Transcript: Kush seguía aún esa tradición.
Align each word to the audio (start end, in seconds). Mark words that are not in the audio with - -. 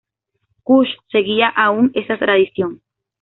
Kush 0.63 0.95
seguía 1.11 1.47
aún 1.47 1.91
esa 1.93 2.17
tradición. 2.17 2.81